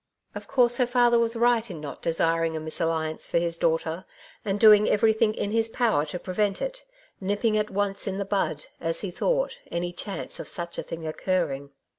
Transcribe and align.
Of 0.33 0.47
course 0.47 0.77
her 0.77 0.87
father 0.87 1.19
was 1.19 1.35
right 1.35 1.69
in 1.69 1.79
not 1.79 2.01
desiring 2.01 2.57
a 2.57 2.59
misalliance 2.59 3.27
for 3.27 3.37
his 3.37 3.59
daughter, 3.59 4.03
and 4.43 4.59
doing 4.59 4.89
everything 4.89 5.35
in 5.35 5.51
his 5.51 5.69
power 5.69 6.05
to 6.07 6.17
prevent 6.17 6.59
it, 6.59 6.83
nipping 7.19 7.55
at 7.55 7.69
once 7.69 8.07
in 8.07 8.17
the 8.17 8.25
bud, 8.25 8.65
as 8.79 9.01
he 9.01 9.11
thought, 9.11 9.59
any 9.69 9.93
chance 9.93 10.39
of 10.39 10.47
such 10.49 10.79
a 10.79 10.83
thing 10.83 11.05
occurring. 11.05 11.69